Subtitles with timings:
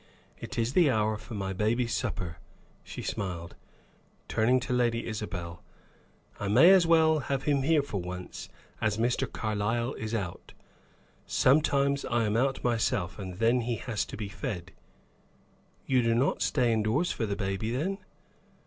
[0.39, 2.37] It is the hour for my baby's supper,"
[2.83, 3.55] she smiled,
[4.27, 5.61] turning to Lady Isabel.
[6.39, 8.49] "I may as well have him here for once,
[8.81, 9.31] as Mr.
[9.31, 10.53] Carlyle is out.
[11.27, 14.71] Sometimes I am out myself, and then he has to be fed."
[15.85, 17.99] "You do not stay indoors for the baby, then?"